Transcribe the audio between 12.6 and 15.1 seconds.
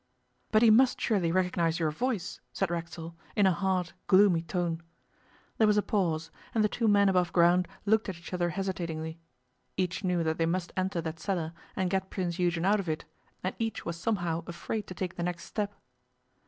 out of it, and each was somehow afraid to